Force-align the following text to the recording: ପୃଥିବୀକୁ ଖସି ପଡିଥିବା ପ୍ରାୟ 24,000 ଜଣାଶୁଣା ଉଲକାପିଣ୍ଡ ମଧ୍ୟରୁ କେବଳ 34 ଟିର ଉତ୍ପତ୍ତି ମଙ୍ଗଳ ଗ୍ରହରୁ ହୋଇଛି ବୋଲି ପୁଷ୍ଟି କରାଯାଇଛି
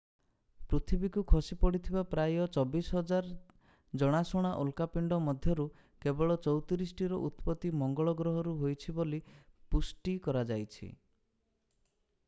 ପୃଥିବୀକୁ 0.69 1.21
ଖସି 1.31 1.55
ପଡିଥିବା 1.65 2.01
ପ୍ରାୟ 2.13 2.39
24,000 2.55 3.29
ଜଣାଶୁଣା 4.03 4.53
ଉଲକାପିଣ୍ଡ 4.63 5.19
ମଧ୍ୟରୁ 5.27 5.67
କେବଳ 6.07 6.39
34 6.47 6.89
ଟିର 7.03 7.21
ଉତ୍ପତ୍ତି 7.29 7.73
ମଙ୍ଗଳ 7.85 8.15
ଗ୍ରହରୁ 8.25 8.55
ହୋଇଛି 8.65 8.97
ବୋଲି 9.03 9.21
ପୁଷ୍ଟି 9.77 10.17
କରାଯାଇଛି 10.31 10.91